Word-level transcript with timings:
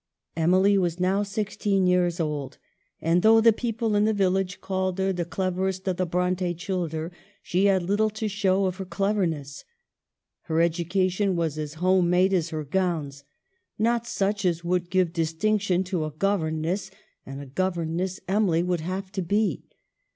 Emily 0.35 0.79
was 0.79 0.99
now 0.99 1.21
sixteen 1.21 1.85
years 1.85 2.19
old, 2.19 2.57
and 3.01 3.21
though 3.21 3.39
the 3.39 3.53
people 3.53 3.95
in 3.95 4.03
the 4.05 4.15
village 4.15 4.59
called 4.59 4.97
her" 4.97 5.13
t' 5.13 5.23
cleverest 5.25 5.87
o' 5.87 5.93
t' 5.93 6.03
Bronte 6.05 6.55
childer," 6.55 7.11
she 7.43 7.65
had 7.65 7.83
little 7.83 8.09
to 8.09 8.27
show 8.27 8.65
of 8.65 8.77
her 8.77 8.85
cleverness. 8.85 9.63
Her 10.45 10.59
education 10.59 11.35
was 11.35 11.59
as 11.59 11.75
home 11.75 12.09
made 12.09 12.33
as 12.33 12.49
her 12.49 12.63
gowns, 12.63 13.25
not 13.77 14.07
such 14.07 14.43
as 14.43 14.63
would 14.63 14.89
give 14.89 15.13
distinction 15.13 15.83
to 15.83 16.05
a 16.05 16.09
governess; 16.09 16.89
and 17.23 17.39
a 17.39 17.45
governess 17.45 18.19
Emily 18.27 18.63
would 18.63 18.81
have 18.81 19.11
to 19.11 19.21
be. 19.21 19.65